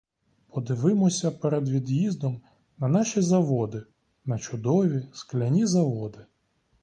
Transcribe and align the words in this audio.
Подивимося 0.47 1.31
перед 1.31 1.69
від'їздом 1.69 2.41
на 2.77 2.87
наші 2.87 3.21
заводи, 3.21 3.83
на 4.25 4.37
чудові 4.37 5.07
скляні 5.13 5.65
заводи. 5.65 6.25